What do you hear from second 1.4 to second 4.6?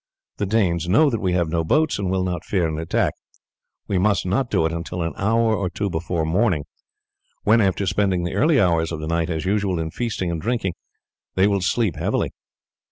no boats, and will not fear an attack. We must not